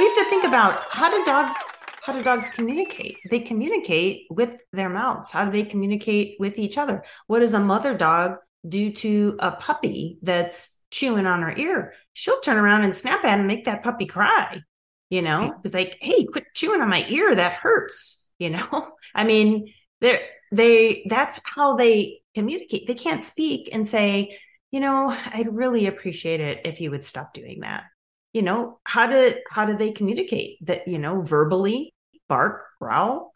[0.00, 1.54] We have to think about how do dogs
[2.00, 3.18] how do dogs communicate?
[3.30, 5.30] They communicate with their mouths.
[5.30, 7.04] How do they communicate with each other?
[7.26, 11.92] What does a mother dog do to a puppy that's chewing on her ear?
[12.14, 14.62] She'll turn around and snap at and make that puppy cry.
[15.10, 17.34] You know, it's like, hey, quit chewing on my ear.
[17.34, 18.32] That hurts.
[18.38, 22.86] You know, I mean, they're they that's how they communicate.
[22.86, 24.38] They can't speak and say,
[24.70, 27.84] you know, I'd really appreciate it if you would stop doing that
[28.32, 30.58] you know how do how do they communicate?
[30.66, 31.94] That you know verbally
[32.28, 33.32] bark growl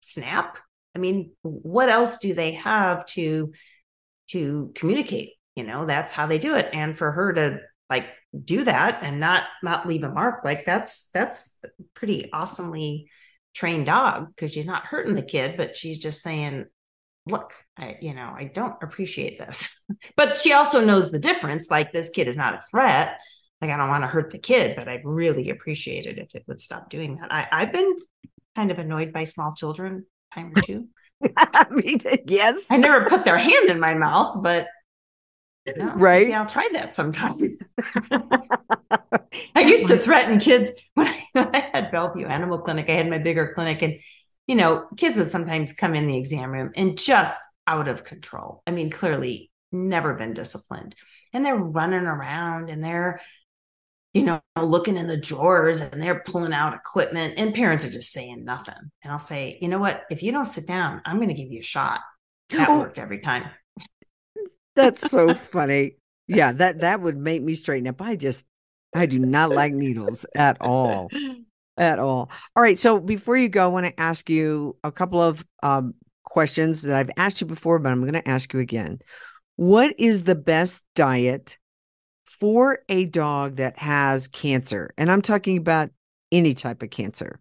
[0.00, 0.58] snap?
[0.94, 3.52] I mean what else do they have to
[4.28, 5.30] to communicate?
[5.54, 6.68] You know that's how they do it.
[6.72, 8.08] And for her to like
[8.44, 11.60] do that and not not leave a mark like that's that's
[11.94, 13.08] pretty awesomely
[13.54, 16.66] trained dog because she's not hurting the kid but she's just saying
[17.26, 19.72] look i you know i don't appreciate this.
[20.16, 23.20] But she also knows the difference like this kid is not a threat
[23.60, 26.44] like I don't want to hurt the kid, but I'd really appreciate it if it
[26.46, 27.32] would stop doing that.
[27.32, 27.96] I, I've been
[28.54, 30.88] kind of annoyed by small children time or two.
[31.36, 32.66] I mean, yes.
[32.70, 34.66] I never put their hand in my mouth, but
[35.94, 36.28] right.
[36.28, 37.62] Yeah, I'll try that sometimes.
[39.54, 42.88] I used to threaten kids when I, when I had Bellevue Animal Clinic.
[42.88, 43.98] I had my bigger clinic, and
[44.46, 48.62] you know, kids would sometimes come in the exam room and just out of control.
[48.66, 50.94] I mean, clearly never been disciplined,
[51.32, 53.20] and they're running around and they're
[54.16, 58.12] you know, looking in the drawers and they're pulling out equipment, and parents are just
[58.12, 58.90] saying nothing.
[59.04, 60.04] And I'll say, you know what?
[60.08, 62.00] If you don't sit down, I'm going to give you a shot.
[62.48, 62.78] That oh.
[62.78, 63.50] worked every time.
[64.74, 65.96] That's so funny.
[66.26, 68.00] Yeah, that that would make me straighten up.
[68.00, 68.46] I just
[68.94, 71.10] I do not like needles at all.
[71.76, 72.30] At all.
[72.56, 72.78] All right.
[72.78, 75.92] So before you go, I want to ask you a couple of um,
[76.24, 79.00] questions that I've asked you before, but I'm going to ask you again.
[79.56, 81.58] What is the best diet
[82.38, 85.90] for a dog that has cancer, and I'm talking about
[86.32, 87.40] any type of cancer?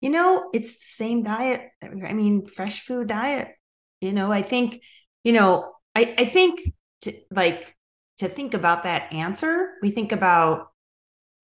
[0.00, 1.62] You know, it's the same diet.
[1.82, 3.48] I mean, fresh food diet.
[4.00, 4.82] You know, I think,
[5.24, 6.60] you know, I, I think
[7.02, 7.76] to, like
[8.18, 10.68] to think about that answer, we think about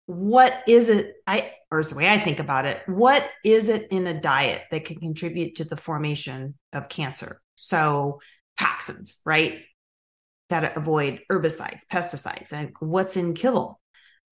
[0.06, 4.06] what is it I or the way I think about it, what is it in
[4.06, 7.40] a diet that can contribute to the formation of cancer?
[7.56, 8.20] So
[8.58, 9.60] toxins, right?
[10.48, 13.80] That avoid herbicides, pesticides, and what's in kibble.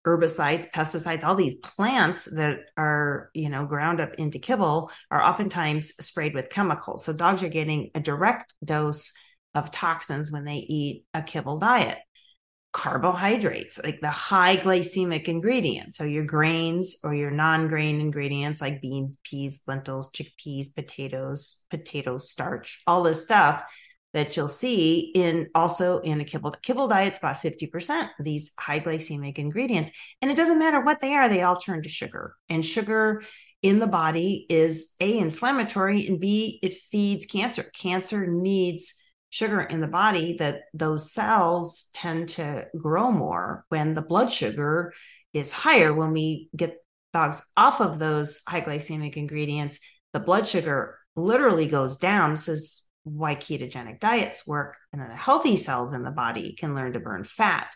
[0.07, 5.95] Herbicides, pesticides, all these plants that are, you know, ground up into kibble are oftentimes
[6.05, 7.05] sprayed with chemicals.
[7.05, 9.17] So dogs are getting a direct dose
[9.55, 11.99] of toxins when they eat a kibble diet.
[12.73, 15.97] Carbohydrates, like the high glycemic ingredients.
[15.97, 22.83] So your grains or your non-grain ingredients like beans, peas, lentils, chickpeas, potatoes, potato starch,
[22.87, 23.63] all this stuff
[24.15, 29.39] that you'll see in also in a kibble kibble diet's about 50% these high glycemic
[29.39, 29.93] ingredients.
[30.23, 32.35] And it doesn't matter what they are they all turn to sugar.
[32.49, 33.23] And sugar
[33.61, 37.65] in the body is a inflammatory and b it feeds cancer.
[37.79, 38.95] Cancer needs
[39.31, 44.93] sugar in the body that those cells tend to grow more when the blood sugar
[45.33, 45.93] is higher.
[45.93, 46.77] When we get
[47.13, 49.79] dogs off of those high glycemic ingredients
[50.15, 52.31] the blood sugar literally goes down.
[52.31, 54.77] This is why ketogenic diets work.
[54.93, 57.69] And then the healthy cells in the body can learn to burn fat,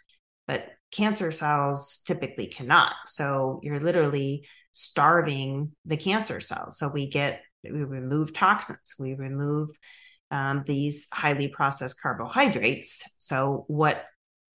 [0.46, 2.94] but cancer cells typically cannot.
[3.06, 6.78] So you're literally starving the cancer cells.
[6.78, 9.70] So we get, we remove toxins, we remove
[10.30, 13.04] um, these highly processed carbohydrates.
[13.18, 14.04] So what,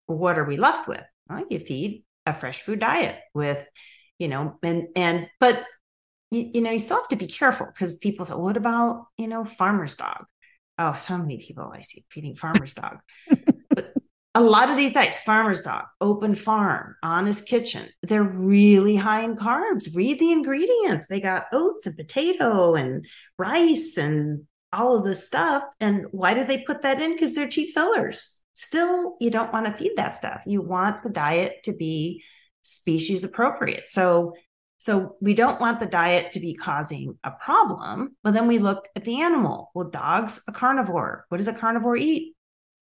[0.06, 1.04] what are we left with?
[1.30, 3.68] Well, you feed a fresh food diet with,
[4.20, 5.64] you know, and, and, but
[6.30, 9.28] you, you know, you still have to be careful because people thought, what about, you
[9.28, 10.26] know, farmer's dog?
[10.82, 13.00] Oh, so many people I see feeding farmer's dog.
[13.70, 13.94] but
[14.34, 19.36] a lot of these diets, farmer's dog, open farm, honest kitchen, they're really high in
[19.36, 19.96] carbs.
[19.96, 21.08] Read the ingredients.
[21.08, 23.06] They got oats and potato and
[23.38, 25.64] rice and all of this stuff.
[25.80, 27.14] And why do they put that in?
[27.14, 28.42] Because they're cheap fillers.
[28.54, 30.42] Still, you don't want to feed that stuff.
[30.46, 32.24] You want the diet to be
[32.62, 33.90] species appropriate.
[33.90, 34.34] So
[34.82, 38.16] so we don't want the diet to be causing a problem.
[38.24, 39.70] But then we look at the animal.
[39.76, 41.26] Well, dogs, a carnivore.
[41.30, 42.36] What does a carnivore eat?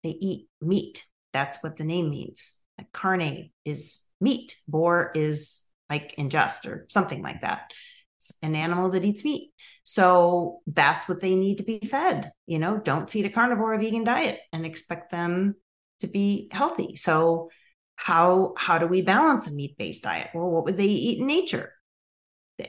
[0.04, 1.04] They eat meat.
[1.32, 2.62] That's what the name means.
[2.78, 4.54] Like carne is meat.
[4.68, 7.72] Boar is like ingest or something like that.
[8.18, 9.50] It's an animal that eats meat.
[9.82, 12.30] So that's what they need to be fed.
[12.46, 15.56] You know, don't feed a carnivore a vegan diet and expect them
[15.98, 16.94] to be healthy.
[16.94, 17.50] So
[17.96, 20.28] how how do we balance a meat-based diet?
[20.32, 21.72] Well, what would they eat in nature?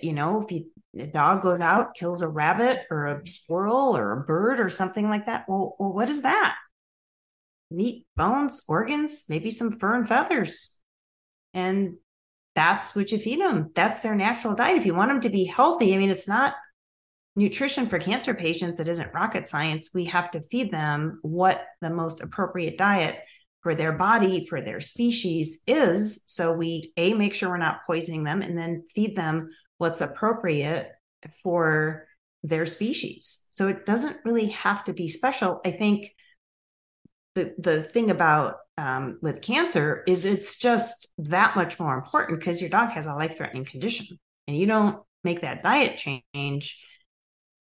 [0.02, 0.66] You know, if you,
[0.98, 5.10] a dog goes out, kills a rabbit or a squirrel or a bird or something
[5.10, 6.56] like that, well, well what is that?
[7.72, 10.80] Meat, bones, organs, maybe some fur and feathers.
[11.54, 11.98] And
[12.56, 13.72] that's what you feed them.
[13.74, 14.78] That's their natural diet.
[14.78, 16.54] If you want them to be healthy, I mean, it's not
[17.36, 19.92] nutrition for cancer patients, it isn't rocket science.
[19.94, 23.20] We have to feed them what the most appropriate diet
[23.62, 26.24] for their body, for their species is.
[26.26, 30.92] So we, A, make sure we're not poisoning them and then feed them what's appropriate
[31.42, 32.08] for
[32.44, 33.48] their species.
[33.52, 35.60] So it doesn't really have to be special.
[35.66, 36.14] I think
[37.36, 42.62] the, the thing about um, with cancer is it's just that much more important because
[42.62, 44.18] your dog has a life threatening condition
[44.48, 46.82] and you don't make that diet change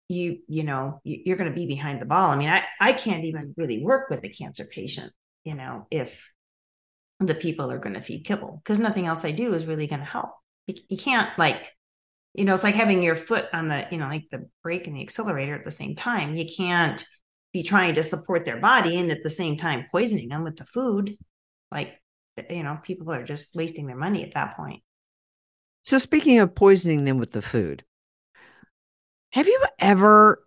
[0.08, 3.24] you you know you're going to be behind the ball i mean i i can't
[3.24, 5.12] even really work with a cancer patient
[5.44, 6.32] you know if
[7.20, 10.00] the people are going to feed kibble because nothing else i do is really going
[10.00, 10.30] to help
[10.66, 11.72] you, you can't like
[12.38, 14.96] you know it's like having your foot on the you know like the brake and
[14.96, 17.04] the accelerator at the same time you can't
[17.52, 20.64] be trying to support their body and at the same time poisoning them with the
[20.64, 21.16] food
[21.72, 22.00] like
[22.48, 24.82] you know people are just wasting their money at that point
[25.82, 27.82] so speaking of poisoning them with the food
[29.32, 30.42] have you ever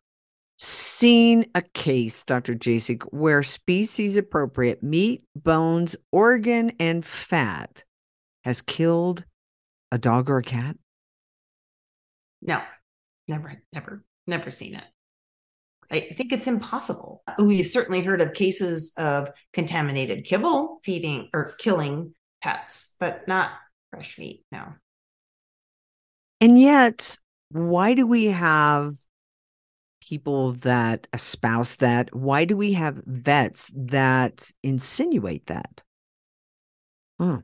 [0.57, 2.53] seen a case, Dr.
[2.53, 7.83] Jasek, where species appropriate meat, bones, organ, and fat
[8.43, 9.23] has killed
[9.91, 10.77] a dog or a cat?
[12.41, 12.61] No,
[13.27, 14.85] never, never, never seen it.
[15.91, 17.21] I think it's impossible.
[17.37, 23.51] We've certainly heard of cases of contaminated kibble feeding or killing pets, but not
[23.91, 24.45] fresh meat.
[24.51, 24.73] No.
[26.39, 27.17] And yet,
[27.49, 28.95] why do we have
[30.01, 32.15] people that espouse that?
[32.15, 35.83] Why do we have vets that insinuate that?
[37.19, 37.37] Hmm.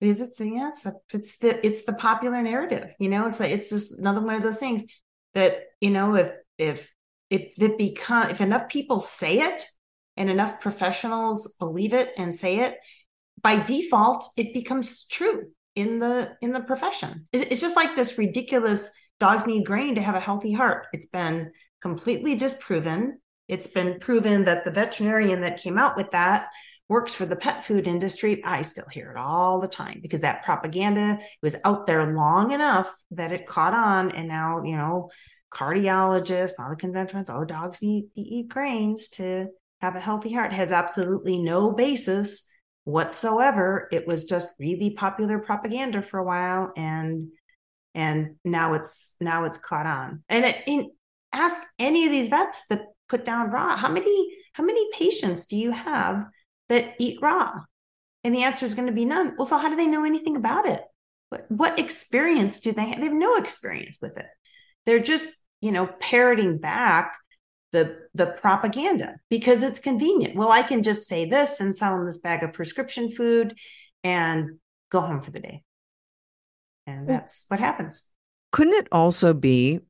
[0.00, 2.94] Because it's yes, it's the it's the popular narrative.
[3.00, 4.84] You know, it's like it's just another one of those things
[5.34, 6.92] that you know if if
[7.30, 9.64] if it become if enough people say it
[10.16, 12.76] and enough professionals believe it and say it,
[13.42, 17.26] by default it becomes true in the in the profession.
[17.32, 20.86] It's just like this ridiculous dogs need grain to have a healthy heart.
[20.92, 23.20] It's been completely disproven.
[23.46, 26.48] It's been proven that the veterinarian that came out with that
[26.88, 28.42] works for the pet food industry.
[28.44, 32.94] I still hear it all the time because that propaganda was out there long enough
[33.10, 34.10] that it caught on.
[34.12, 35.10] And now, you know,
[35.52, 39.48] cardiologists, all the conventions, oh, dogs need to eat grains to
[39.80, 42.50] have a healthy heart has absolutely no basis
[42.84, 43.88] whatsoever.
[43.92, 46.72] It was just really popular propaganda for a while.
[46.76, 47.28] And
[47.94, 50.90] and now it's now it's caught on and it, in,
[51.32, 55.56] ask any of these vets that put down raw how many how many patients do
[55.56, 56.24] you have
[56.68, 57.52] that eat raw?
[58.24, 59.34] And the answer is going to be none.
[59.36, 60.82] Well so how do they know anything about it?
[61.30, 64.26] What, what experience do they have they have no experience with it.
[64.86, 67.16] They're just you know parroting back
[67.72, 70.36] the the propaganda because it's convenient.
[70.36, 73.54] Well i can just say this and sell them this bag of prescription food
[74.04, 74.58] and
[74.90, 75.62] go home for the day.
[76.86, 78.12] And that's what happens.
[78.50, 79.80] Couldn't it also be,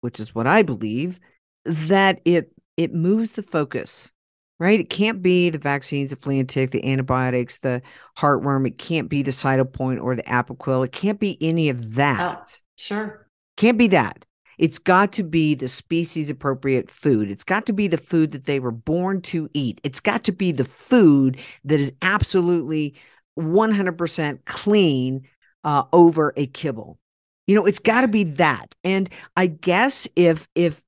[0.00, 1.18] which is what I believe,
[1.64, 4.12] that it it moves the focus,
[4.58, 4.80] right?
[4.80, 7.82] It can't be the vaccines, the flea and tick, the antibiotics, the
[8.16, 8.66] heartworm.
[8.66, 10.84] It can't be the Cytopoint or the Apoquel.
[10.84, 12.20] It can't be any of that.
[12.20, 13.28] Oh, sure.
[13.56, 14.24] Can't be that.
[14.58, 17.30] It's got to be the species appropriate food.
[17.30, 19.80] It's got to be the food that they were born to eat.
[19.82, 22.94] It's got to be the food that is absolutely
[23.38, 25.26] 100% clean
[25.64, 26.98] uh, over a kibble.
[27.46, 28.74] You know, it's got to be that.
[28.84, 30.82] And I guess if if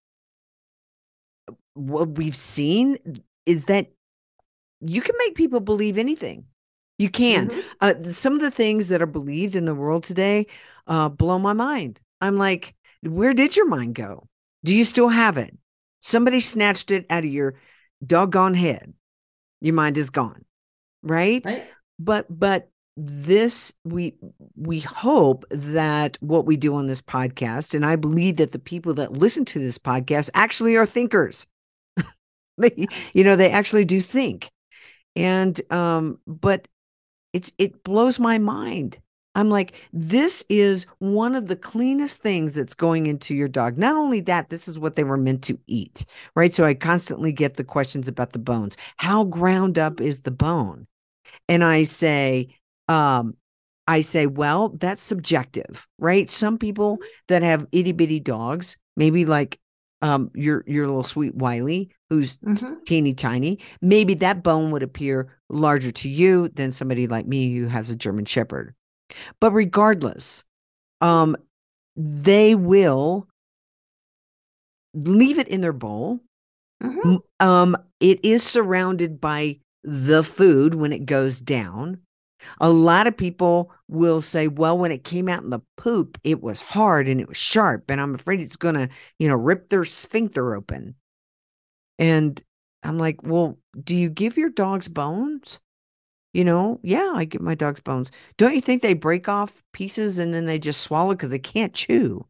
[1.75, 2.97] what we've seen
[3.47, 3.89] is that
[4.81, 6.45] you can make people believe anything.
[6.99, 7.49] You can.
[7.49, 7.61] Mm-hmm.
[7.81, 10.47] Uh, some of the things that are believed in the world today
[10.87, 12.01] uh, blow my mind.
[12.21, 14.29] I'm like, where did your mind go?
[14.65, 15.57] Do you still have it?
[16.01, 17.55] Somebody snatched it out of your
[18.05, 18.95] doggone head.
[19.61, 20.45] Your mind is gone,
[21.03, 21.43] right?
[21.45, 21.67] Right.
[21.99, 24.15] But but this we
[24.57, 28.95] we hope that what we do on this podcast and i believe that the people
[28.95, 31.47] that listen to this podcast actually are thinkers
[32.59, 34.51] they you know they actually do think.
[35.15, 36.69] And um but
[37.33, 38.99] it's it blows my mind.
[39.35, 43.79] I'm like this is one of the cleanest things that's going into your dog.
[43.79, 46.53] Not only that this is what they were meant to eat right?
[46.53, 48.77] So i constantly get the questions about the bones.
[48.97, 50.87] How ground up is the bone?
[51.49, 52.49] And i say
[52.89, 53.37] um,
[53.89, 56.29] I say, well, that's subjective, right?
[56.29, 56.99] Some people
[57.29, 59.59] that have itty bitty dogs, maybe like
[60.03, 62.85] um your your little sweet Wiley, who's Mhm.
[62.85, 67.67] teeny tiny, maybe that bone would appear larger to you than somebody like me who
[67.67, 68.75] has a German Shepherd.
[69.41, 70.45] But regardless,
[71.01, 71.37] um,
[71.97, 73.29] they will
[74.95, 76.21] leave it in their bowl.
[76.83, 77.23] Mhm.
[77.41, 81.99] Um, it is surrounded by the food when it goes down.
[82.61, 86.43] A lot of people will say, well, when it came out in the poop, it
[86.43, 89.85] was hard and it was sharp, and I'm afraid it's gonna, you know, rip their
[89.85, 90.95] sphincter open.
[91.99, 92.41] And
[92.83, 95.61] I'm like, well, do you give your dogs bones?
[96.33, 98.11] You know, yeah, I give my dogs bones.
[98.39, 101.75] Don't you think they break off pieces and then they just swallow because they can't
[101.75, 102.27] chew?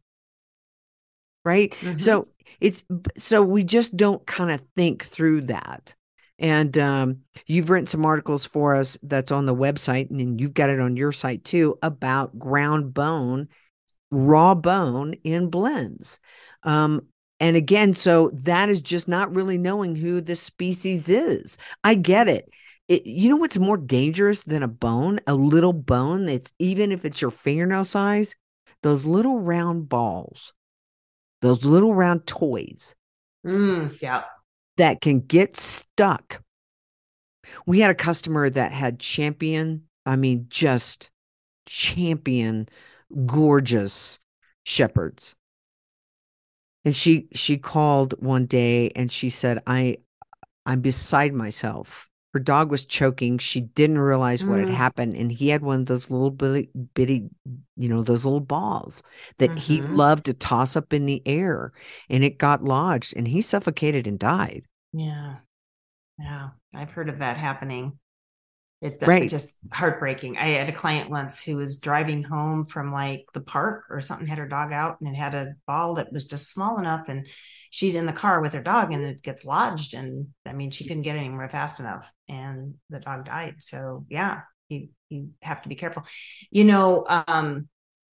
[1.43, 1.73] Right.
[1.81, 2.01] Mhm.
[2.01, 2.27] So
[2.59, 2.83] it's
[3.17, 5.95] so we just don't kind of think through that.
[6.39, 10.69] And um, you've written some articles for us that's on the website, and you've got
[10.69, 13.47] it on your site too about ground bone,
[14.11, 16.19] raw bone in blends.
[16.63, 17.07] Um,
[17.39, 21.57] and again, so that is just not really knowing who this species is.
[21.83, 22.49] I get it.
[22.87, 25.19] It, you know what's more dangerous than a bone?
[25.27, 28.35] A little bone that's even if it's your fingernail size,
[28.81, 30.53] those little round balls,
[31.41, 32.95] those little round toys
[33.43, 34.23] Mm, yeah.
[34.77, 36.41] that can get stuck.
[37.65, 41.11] We had a customer that had champion, I mean, just
[41.67, 42.69] champion,
[43.27, 44.19] gorgeous
[44.65, 45.36] shepherds.
[46.87, 49.97] And she she called one day and she said, I
[50.65, 52.09] I'm beside myself.
[52.33, 53.39] Her dog was choking.
[53.39, 54.73] She didn't realize what had Mm.
[54.75, 55.15] happened.
[55.17, 57.29] And he had one of those little bitty, bitty,
[57.75, 59.03] you know, those little balls
[59.39, 59.89] that he Mhm.
[59.89, 61.73] loved to toss up in the air.
[62.09, 64.65] And it got lodged and he suffocated and died.
[64.93, 65.39] Yeah.
[66.19, 66.51] Yeah.
[66.73, 67.99] I've heard of that happening.
[68.81, 69.27] It's Right.
[69.27, 70.37] just heartbreaking.
[70.37, 74.27] I had a client once who was driving home from like the park or something,
[74.27, 77.09] had her dog out and it had a ball that was just small enough.
[77.09, 77.27] And
[77.71, 79.95] she's in the car with her dog and it gets lodged.
[79.95, 83.55] And I mean, she couldn't get anywhere fast enough and the dog died.
[83.59, 86.05] So yeah, you, you have to be careful.
[86.51, 87.67] You know, um,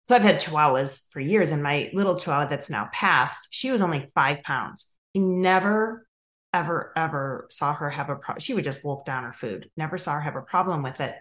[0.05, 3.83] so I've had chihuahuas for years and my little chihuahua that's now passed, she was
[3.83, 4.95] only five pounds.
[5.17, 6.07] I never
[6.55, 9.69] ever ever saw her have a problem she would just wolf down her food.
[9.77, 11.15] Never saw her have a problem with it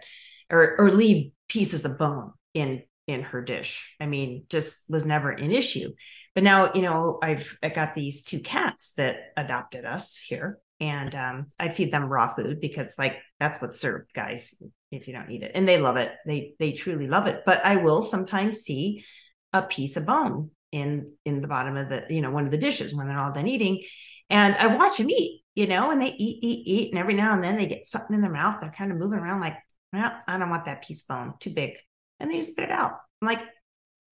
[0.48, 3.94] or or leave pieces of bone in in her dish.
[4.00, 5.92] I mean just was never an issue.
[6.34, 11.14] But now you know i've i got these two cats that adopted us here and
[11.14, 14.54] um, i feed them raw food because like that's what's served guys
[14.90, 15.52] if you don't eat it.
[15.54, 16.12] And they love it.
[16.24, 17.42] They they truly love it.
[17.44, 19.04] But i will sometimes see
[19.52, 22.58] a piece of bone in in the bottom of the you know one of the
[22.58, 23.82] dishes when they're all done eating
[24.30, 26.90] and I watch them eat, you know, and they eat, eat, eat.
[26.90, 28.58] And every now and then they get something in their mouth.
[28.60, 29.56] They're kind of moving around like,
[29.92, 31.72] well, I don't want that piece bone, too big.
[32.20, 32.92] And they just spit it out.
[33.20, 33.40] I'm like,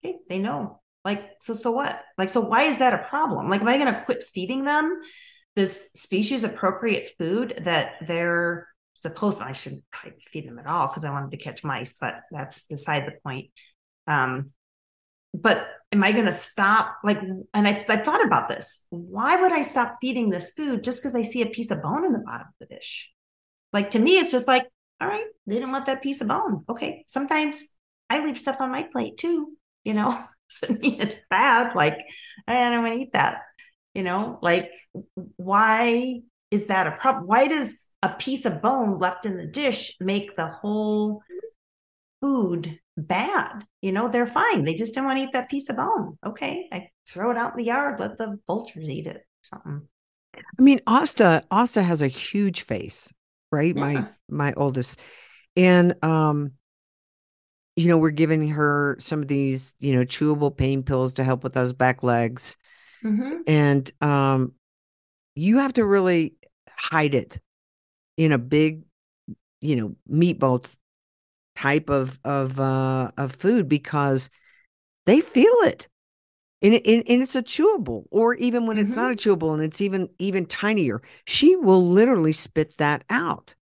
[0.04, 0.80] okay, they know.
[1.04, 2.00] Like, so, so what?
[2.18, 3.48] Like, so why is that a problem?
[3.48, 5.00] Like, am I going to quit feeding them
[5.56, 11.04] this species appropriate food that they're supposed I shouldn't probably feed them at all because
[11.04, 13.50] I wanted to catch mice, but that's beside the point.
[14.06, 14.46] Um,
[15.34, 16.96] but am I going to stop?
[17.04, 17.20] Like,
[17.54, 18.86] and I, I thought about this.
[18.90, 22.04] Why would I stop feeding this food just because I see a piece of bone
[22.04, 23.10] in the bottom of the dish?
[23.72, 24.66] Like, to me, it's just like,
[25.00, 26.64] all right, they didn't want that piece of bone.
[26.68, 27.04] Okay.
[27.06, 27.76] Sometimes
[28.08, 29.52] I leave stuff on my plate too,
[29.84, 30.10] you know,
[30.68, 31.74] mean it's bad.
[31.74, 31.98] Like,
[32.46, 33.42] I don't want to eat that,
[33.94, 34.72] you know, like,
[35.36, 36.20] why
[36.50, 37.26] is that a problem?
[37.26, 41.22] Why does a piece of bone left in the dish make the whole
[42.20, 43.64] food bad.
[43.80, 44.64] You know, they're fine.
[44.64, 46.18] They just didn't want to eat that piece of bone.
[46.24, 49.22] Okay, I throw it out in the yard, let the vultures eat it.
[49.42, 49.88] Something.
[50.34, 53.12] I mean, Asta, Asta has a huge face,
[53.50, 53.74] right?
[53.74, 54.08] My Yeah.
[54.28, 55.00] my oldest.
[55.56, 56.52] And um,
[57.76, 61.42] you know, we're giving her some of these, you know, chewable pain pills to help
[61.42, 62.56] with those back legs.
[63.02, 63.36] Mm-hmm.
[63.46, 64.52] And um,
[65.34, 66.34] you have to really
[66.68, 67.40] hide it
[68.16, 68.82] in a big,
[69.60, 70.76] you know, meatball
[71.56, 74.30] type of of uh of food because
[75.06, 75.88] they feel it.
[76.62, 79.62] And, it, and and it's a chewable, or even when it's not a chewable and
[79.62, 83.54] it's even even tinier, she will literally spit that out.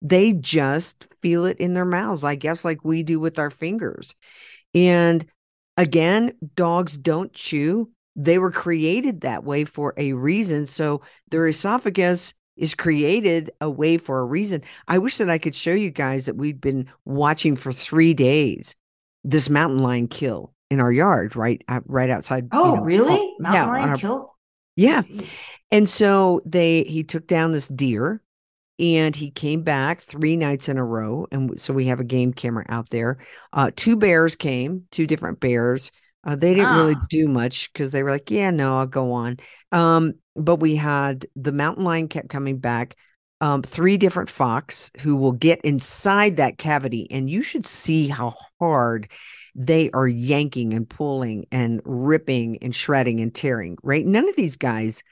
[0.00, 4.14] They just feel it in their mouths, I guess, like we do with our fingers.
[4.74, 5.26] And
[5.76, 7.90] again, dogs don't chew.
[8.14, 10.66] They were created that way for a reason.
[10.66, 14.62] So their esophagus is created a way for a reason.
[14.88, 18.74] I wish that I could show you guys that we've been watching for three days
[19.24, 22.44] this mountain lion kill in our yard, right, right outside.
[22.44, 23.34] you Oh, know, really?
[23.38, 24.28] Mountain yeah, lion our- killed?
[24.76, 25.02] yeah.
[25.02, 25.38] Jeez.
[25.72, 28.22] And so they he took down this deer
[28.78, 31.26] and he came back three nights in a row.
[31.32, 33.18] And so we have a game camera out there.
[33.52, 35.90] Uh, two bears came, two different bears.
[36.26, 37.06] Uh, they didn't really Ah.
[37.08, 39.36] do much because they were like, yeah, no, I'll go on.
[39.72, 42.96] Um, but we had the mountain lion kept coming back.
[43.40, 48.34] Um, three different fox who will get inside that cavity, and you should see how
[48.58, 49.10] hard
[49.54, 53.76] they are yanking and pulling and ripping and shredding and tearing.
[53.82, 54.06] Right?
[54.06, 55.02] None of these guys,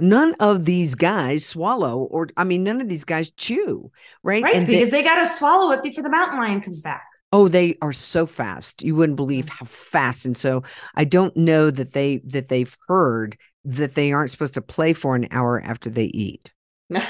[0.00, 3.90] none of these guys swallow, or I mean, none of these guys chew.
[4.24, 4.42] Right?
[4.42, 7.04] Right, And they- because they, got to swallow it before the mountain lion comes back.
[7.32, 8.82] Oh, they are so fast.
[8.82, 10.24] You wouldn't believe how fast.
[10.24, 10.62] And so
[10.94, 15.14] I don't know that they that they've heard that they aren't supposed to play for
[15.14, 16.50] an hour after they eat.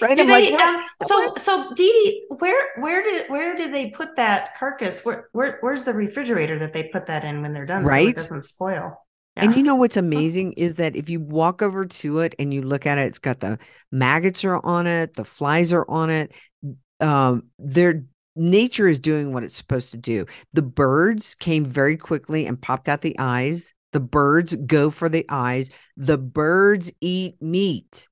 [0.00, 0.16] Right?
[0.16, 4.56] They, like, um, so so Dee Dee, where where did where did they put that
[4.56, 5.04] carcass?
[5.04, 7.88] Where, where where's the refrigerator that they put that in when they're done?
[7.88, 8.08] So Right.
[8.08, 8.98] it doesn't spoil.
[9.36, 12.62] And you know what's amazing is that if you walk over to it and you
[12.62, 13.58] look at it, it's got the
[13.90, 16.32] maggots are on it, the flies are on it.
[17.00, 18.04] Um, their
[18.36, 20.26] nature is doing what it's supposed to do.
[20.52, 23.74] The birds came very quickly and popped out the eyes.
[23.92, 25.70] The birds go for the eyes.
[25.96, 28.08] The birds eat meat.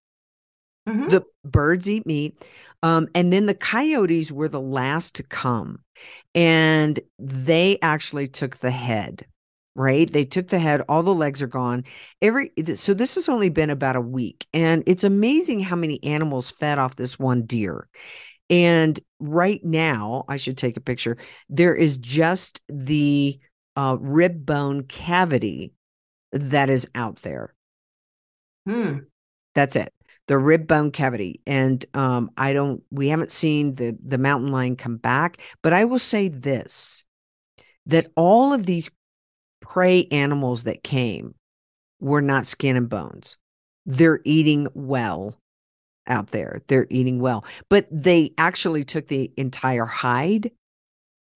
[0.89, 1.11] Mhm.
[1.11, 2.43] the birds eat meat
[2.83, 5.81] um, and then the coyotes were the last to come
[6.35, 9.27] and they actually took the head
[9.75, 11.85] right they took the head all the legs are gone
[12.23, 16.51] every so this has only been about a week and it's amazing how many animals
[16.51, 17.87] fed off this one deer
[18.51, 21.17] and right now i should take a picture
[21.49, 23.39] there is just the
[23.77, 25.73] uh, rib bone cavity
[26.33, 27.55] that is out there
[28.67, 28.99] Hmm.
[29.55, 29.93] that's it.
[30.29, 31.41] The rib bone cavity.
[31.47, 35.85] And um, I don't we haven't seen the the mountain lion come back, but I
[35.87, 37.05] will say this
[37.87, 38.91] that all of these
[39.61, 41.35] prey animals that came
[42.01, 43.37] were not skin and bones.
[43.87, 45.40] They're eating well
[46.11, 46.63] out there.
[46.67, 47.45] They're eating well.
[47.69, 50.51] But they actually took the entire hide,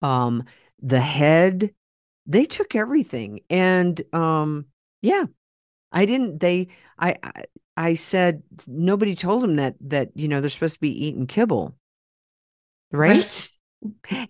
[0.01, 0.43] um,
[0.81, 1.73] the head,
[2.25, 3.41] they took everything.
[3.49, 4.65] And um,
[5.01, 5.25] yeah,
[5.91, 6.67] I didn't they
[6.99, 7.43] I, I
[7.77, 11.75] I said nobody told them that that you know they're supposed to be eating kibble.
[12.91, 13.49] Right?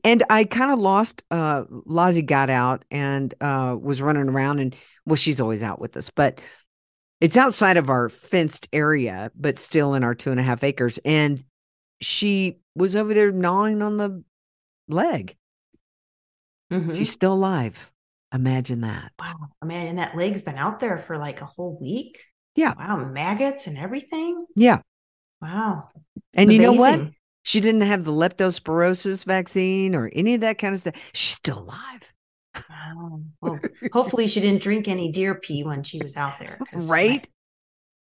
[0.04, 4.76] And I kind of lost uh Lozzie got out and uh was running around and
[5.06, 6.42] well she's always out with us, but
[7.22, 11.00] it's outside of our fenced area, but still in our two and a half acres.
[11.06, 11.44] And
[12.02, 14.24] she was over there gnawing on the
[14.88, 15.36] leg.
[16.72, 16.96] Mhm.
[16.96, 17.92] She's still alive.
[18.34, 19.14] Imagine that.
[19.20, 22.22] Wow, man, and that leg's been out there for like a whole week.
[22.56, 22.74] Yeah.
[22.78, 24.46] Wow, maggots and everything.
[24.56, 24.82] Yeah.
[25.42, 25.90] Wow.
[26.34, 27.12] And you know what?
[27.44, 30.96] She didn't have the leptospirosis vaccine or any of that kind of stuff.
[31.14, 32.14] She's still alive.
[32.70, 33.22] Wow.
[33.42, 33.60] Well,
[33.94, 36.60] hopefully she didn't drink any deer pee when she was out there.
[36.74, 37.28] Right?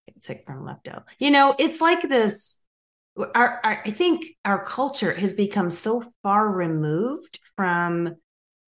[0.06, 1.02] Get sick from lepto.
[1.18, 2.60] You know, it's like this.
[3.16, 8.16] Our, our, I think our culture has become so far removed from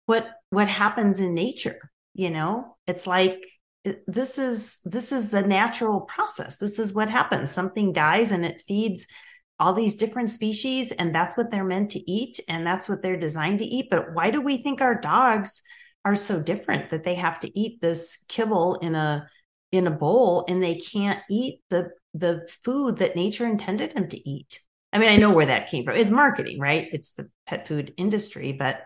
[0.07, 1.91] what what happens in nature.
[2.13, 3.39] You know, it's like
[4.07, 6.57] this is this is the natural process.
[6.57, 7.51] This is what happens.
[7.51, 9.07] Something dies and it feeds
[9.61, 13.15] all these different species and that's what they're meant to eat and that's what they're
[13.15, 13.89] designed to eat.
[13.91, 15.61] But why do we think our dogs
[16.03, 19.29] are so different that they have to eat this kibble in a
[19.71, 24.29] in a bowl and they can't eat the the food that nature intended them to
[24.29, 24.59] eat?
[24.91, 25.95] I mean i know where that came from.
[25.95, 26.89] It's marketing right?
[26.91, 28.81] It's the pet food industry but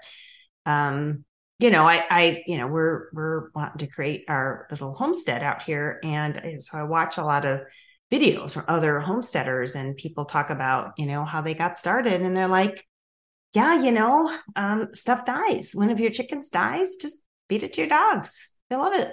[0.66, 1.24] um
[1.60, 5.62] you know i i you know we're we're wanting to create our little homestead out
[5.62, 7.62] here and so i watch a lot of
[8.16, 12.36] videos from other homesteaders and people talk about you know how they got started and
[12.36, 12.86] they're like
[13.54, 15.72] yeah you know um, stuff dies.
[15.74, 18.60] One of your chickens dies just feed it to your dogs.
[18.70, 19.12] They love it.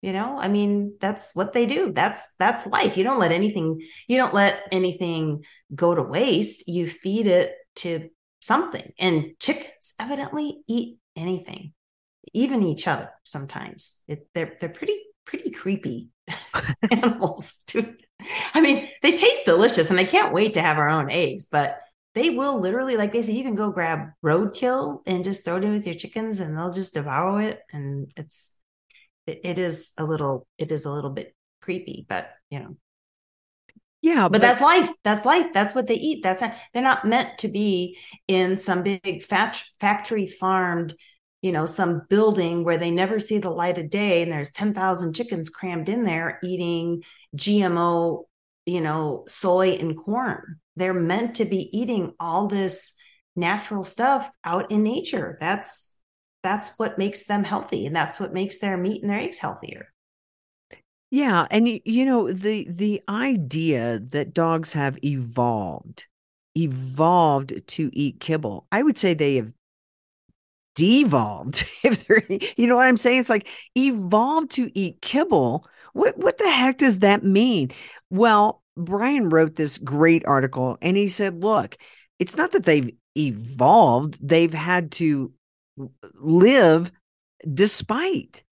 [0.00, 1.92] You know i mean that's what they do.
[1.92, 2.96] That's that's life.
[2.96, 6.68] You don't let anything you don't let anything go to waste.
[6.68, 8.08] You feed it to
[8.40, 11.72] something and chickens evidently eat anything
[12.32, 14.02] even each other sometimes.
[14.08, 16.08] It, they're they're pretty pretty creepy
[16.90, 17.94] animals too
[18.54, 21.78] I mean, they taste delicious and I can't wait to have our own eggs, but
[22.14, 25.64] they will literally, like they say, you can go grab roadkill and just throw it
[25.64, 27.60] in with your chickens and they'll just devour it.
[27.72, 28.58] And it's,
[29.26, 32.76] it, it is a little, it is a little bit creepy, but you know,
[34.02, 34.90] Yeah, but, that's life.
[35.04, 35.52] That's life.
[35.54, 36.22] That's what they eat.
[36.22, 40.94] That's not, they're not meant to be in some big fact, factory farmed,
[41.42, 45.14] you know, some building where they never see the light of day and there's 10,000
[45.14, 47.02] chickens crammed in there eating
[47.36, 48.24] GMO,
[48.64, 50.60] you know, soy and corn.
[50.76, 52.94] They're meant to be eating all this
[53.34, 55.36] natural stuff out in nature.
[55.40, 56.00] That's
[56.42, 59.88] that's what makes them healthy and that's what makes their meat and their eggs healthier.
[61.10, 66.06] Yeah, and you know the the idea that dogs have evolved
[66.56, 68.66] evolved to eat kibble.
[68.70, 69.52] I would say they have
[70.74, 71.64] devolved.
[71.84, 72.22] If they're,
[72.56, 73.20] you know what I'm saying?
[73.20, 75.66] It's like evolved to eat kibble.
[75.92, 77.70] What what the heck does that mean?
[78.10, 81.76] Well, Brian wrote this great article and he said, look,
[82.18, 85.32] it's not that they've evolved, they've had to
[86.14, 86.90] live
[87.52, 88.44] despite.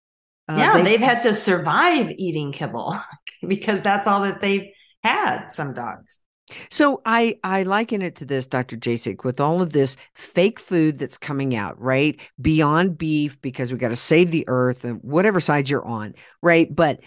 [0.49, 2.99] Uh, yeah, they- they've had to survive eating kibble
[3.47, 4.71] because that's all that they've
[5.03, 5.49] had.
[5.51, 6.23] Some dogs.
[6.71, 8.77] So I I liken it to this, Dr.
[8.77, 12.21] Jasek, with all of this fake food that's coming out, right?
[12.41, 16.75] Beyond beef, because we got to save the earth and whatever side you're on, right?
[16.75, 17.01] But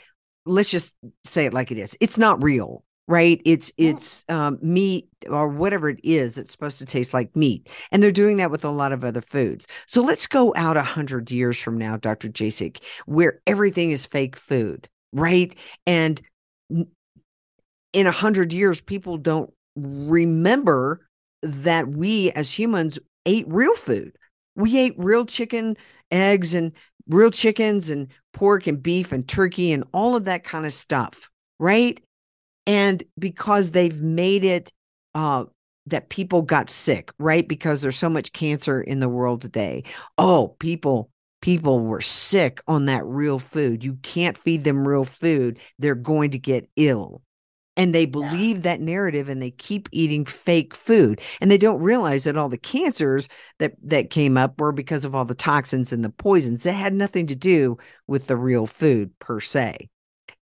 [0.45, 1.95] let's just say it like it is.
[2.01, 3.41] It's not real, right?
[3.45, 3.91] It's Yeah.
[3.91, 6.38] it's um, meat or whatever it is.
[6.38, 9.21] It's supposed to taste like meat, and they're doing that with a lot of other
[9.21, 9.67] foods.
[9.88, 12.29] So let's go out a hundred years from now, Dr.
[12.29, 15.56] Jasek, where everything is fake food, right?
[15.86, 16.21] And
[17.93, 21.08] in a hundred years, people don't remember
[21.41, 24.15] that we as humans ate real food.
[24.56, 25.77] We ate real chicken,
[26.12, 26.73] eggs, and
[27.08, 31.29] real chickens, and pork, and beef, and turkey, and all of that kind of stuff,
[31.60, 31.99] right?
[32.65, 34.71] And because they've made it
[35.15, 35.45] uh,
[35.88, 37.47] that people got sick, right?
[37.47, 39.84] Because there's so much cancer in the world today.
[40.17, 41.10] Oh, people
[41.41, 43.84] people were sick on that real food.
[43.84, 45.60] You can't feed them real food.
[45.77, 47.21] They're going to get ill.
[47.75, 51.21] And they believe that narrative and they keep eating fake food.
[51.41, 53.27] And they don't realize that all the cancers
[53.59, 56.93] that that came up were because of all the toxins and the poisons that had
[56.93, 59.89] nothing to do with the real food per se.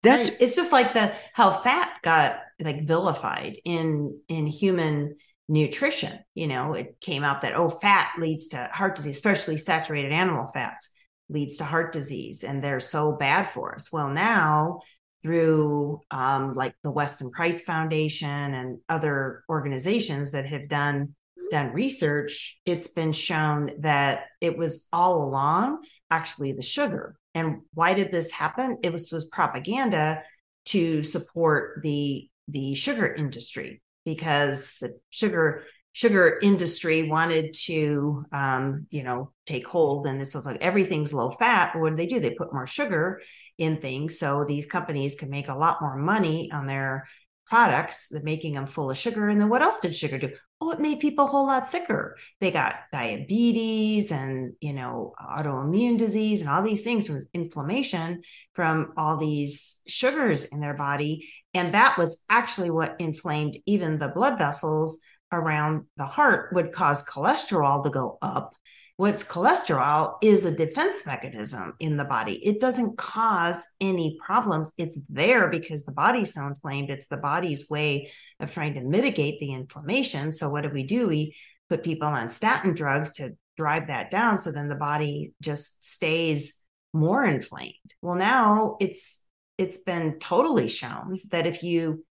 [0.04, 0.38] That's Right.
[0.40, 5.16] it's just like the how fat got like vilified in in human
[5.48, 10.12] nutrition you know it came out that oh fat leads to heart disease especially saturated
[10.12, 10.92] animal fats
[11.30, 14.80] leads to heart disease and they're so bad for us well now
[15.22, 21.16] through um, like the weston price foundation and other organizations that have done
[21.52, 27.16] done research it's been shown that it was all along actually the sugar.
[27.34, 28.78] And why did this happen?
[28.84, 30.22] It was was propaganda
[30.66, 39.04] to support the the sugar industry because the sugar sugar industry wanted to um, you
[39.04, 41.76] know take hold and this was like everything's low fat.
[41.76, 42.20] What do they do?
[42.20, 43.22] They put more sugar
[43.62, 44.18] in things.
[44.18, 47.08] So these companies can make a lot more money on their
[47.46, 49.30] products than making them full of sugar.
[49.30, 50.32] And then what else did sugar do?
[50.60, 52.16] Oh it made people a whole lot sicker.
[52.40, 58.22] They got diabetes and you know autoimmune disease and all these things from inflammation
[58.54, 61.28] from all these sugars in their body.
[61.54, 67.06] And that was actually what inflamed even the blood vessels around the heart would cause
[67.06, 68.56] cholesterol to go up
[68.98, 72.36] what's cholesterol is a defense mechanism in the body.
[72.46, 74.74] It doesn't cause any problems.
[74.78, 76.90] It's there because the body's so inflamed.
[76.90, 80.32] It's the body's way of trying to mitigate the inflammation.
[80.32, 81.08] So what do we do?
[81.08, 81.36] We
[81.70, 86.66] put people on statin drugs to drive that down so then the body just stays
[86.94, 87.76] more inflamed.
[88.02, 89.28] Well now it's
[89.58, 92.04] it's been totally shown that if you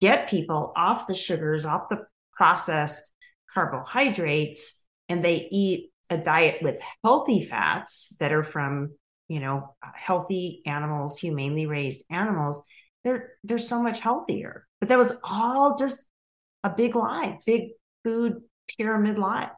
[0.00, 1.98] get people off the sugars off the
[2.32, 3.12] processed
[3.52, 8.92] carbohydrates and they eat a diet with healthy fats that are from
[9.28, 12.64] you know healthy animals humanely raised animals
[13.04, 16.04] they're they're so much healthier but that was all just
[16.64, 17.70] a big lie big
[18.04, 18.42] food
[18.78, 19.50] pyramid lie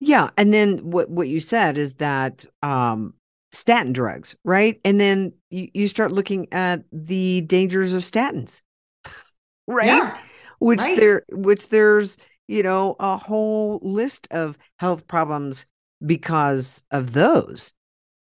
[0.00, 3.14] Yeah, and then what what you said is that um
[3.52, 4.80] statin drugs, right?
[4.84, 8.60] And then you, you start looking at the dangers of statins.
[9.66, 10.04] right?
[10.06, 10.18] Yeah,
[10.58, 10.94] Which right.
[10.94, 12.16] there which there's,
[12.48, 15.66] you know, a whole list of health problems
[16.04, 17.72] because of those,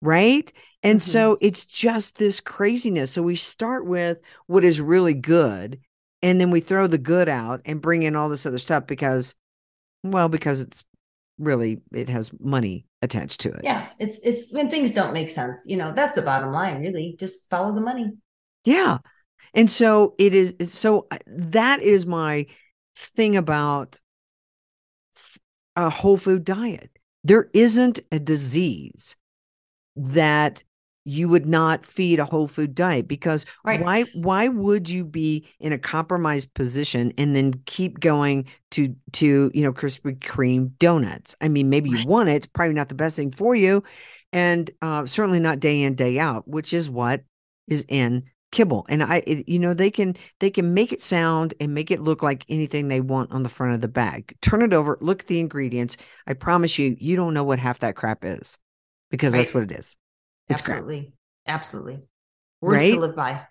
[0.01, 0.51] right?
[0.83, 1.03] And Mhm.
[1.03, 3.11] so it's just this craziness.
[3.11, 5.79] So we start with what is really good
[6.21, 9.35] and then we throw the good out and bring in all this other stuff because
[10.03, 10.83] well, because it's
[11.37, 13.61] really it has money attached to it.
[13.63, 17.15] yeah it's it's when things don't make sense you know that's the bottom line really
[17.19, 18.11] just follow the money
[18.63, 18.99] Yeah.
[19.53, 22.45] And so it is so uh, that is my
[22.95, 23.99] thing about
[25.75, 26.89] a whole food diet.
[27.23, 29.15] There isn't a disease
[29.95, 30.63] that
[31.07, 33.79] you would not feed a whole food diet because Right.
[33.79, 39.51] why why would you be in a compromised position and then keep going to to
[39.53, 41.35] you know Krispy Kreme donuts?
[41.39, 43.83] I mean, maybe you want it, probably not the best thing for you,
[44.33, 47.23] and uh, certainly not day in day out, which is what
[47.67, 48.85] is in kibble.
[48.89, 52.01] And I, it- you know, they can they can make it sound and make it
[52.01, 54.35] look like anything they want on the front of the bag.
[54.41, 55.97] Turn it over, look at the ingredients.
[56.27, 58.57] I promise you, you don't know what half that crap is
[59.11, 59.95] because that's what it is.
[60.47, 60.77] It's crap.
[60.77, 61.13] absolutely
[61.47, 62.03] absolutely
[62.61, 62.93] Words Right?
[62.93, 63.41] to live by.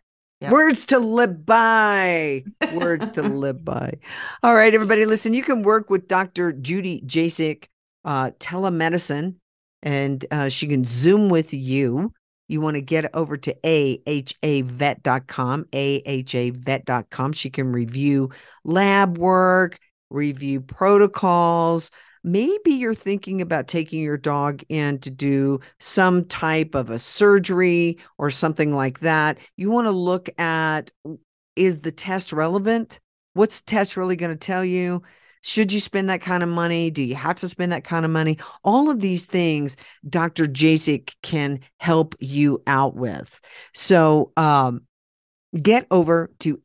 [0.41, 0.53] Yep.
[0.53, 2.45] Words to live by.
[2.73, 3.95] Words to live by.
[4.43, 5.33] All right, everybody, listen.
[5.33, 6.53] You can work with Dr.
[6.53, 7.65] Judy Jasek,
[8.05, 9.37] uh, telemedicine,
[9.83, 12.13] and uh, she can Zoom with you.
[12.49, 17.33] You want to get over to ahavet.com, ahavet.com.
[17.33, 18.31] She can review
[18.65, 19.79] lab work,
[20.11, 21.91] review protocols.
[22.23, 27.99] Maybe you're thinking about taking your dog in to do some type of a surgery
[28.19, 29.39] or something like that.
[29.57, 30.91] You want to look at
[31.57, 33.01] is the test relevant?
[33.35, 35.03] What's the test really going to tell you?
[35.47, 36.91] Should you spend that kind of money?
[36.91, 38.39] Do you have to spend that kind of money?
[38.65, 39.77] All of these things
[40.09, 40.47] Dr.
[40.47, 43.43] Jasek can help you out with.
[43.75, 44.87] So um,
[45.61, 46.57] get over to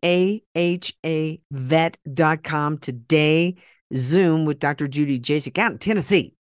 [1.54, 3.56] ahavet.com today.
[3.96, 4.88] Zoom with Dr.
[4.88, 6.34] Judy Jasek out in Tennessee.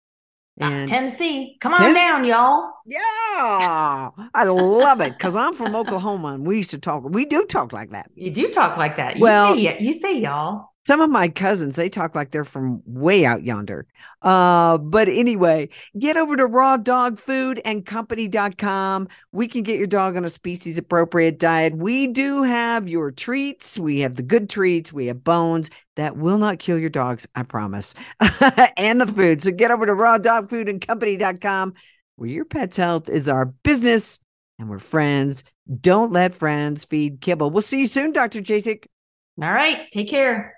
[0.60, 1.56] Ah, And Tennessee.
[1.60, 2.70] Come on Ten- down, y'all.
[2.86, 7.04] yeah, I love it because I'm from Oklahoma and we used to talk.
[7.04, 8.10] We do talk like that.
[8.14, 9.16] You do talk like that.
[9.16, 10.66] You Well- say you say y'all.
[10.88, 13.86] Some of my cousins, they talk like they're from way out yonder.
[14.22, 19.08] Uh, but anyway, get over to rawdogfoodandcompany.com.
[19.30, 21.76] We can get your dog on a species appropriate diet.
[21.76, 23.78] We do have your treats.
[23.78, 24.90] We have the good treats.
[24.90, 27.92] We have bones that will not kill your dogs, I promise.
[28.78, 29.42] and the food.
[29.42, 31.74] So get over to rawdogfoodandcompany.com
[32.16, 34.20] where your pet's health is our business
[34.58, 35.44] and we're friends.
[35.82, 37.50] Don't let friends feed kibble.
[37.50, 38.40] We'll see you soon, Dr.
[38.40, 38.86] Jasek.
[39.42, 39.90] All right.
[39.90, 40.57] Take care.